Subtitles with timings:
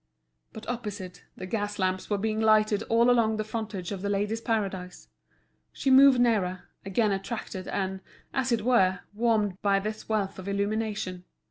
[0.51, 4.41] But opposite, the gas lamps were being lighted all along the frontage of The Ladies'
[4.41, 5.09] Paradise.
[5.71, 8.01] She moved nearer, again attracted and,
[8.33, 11.25] as it were, warmed by this wealth of illumination.